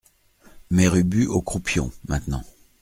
[0.71, 2.43] Mère Ubu Aux croupions, maintenant.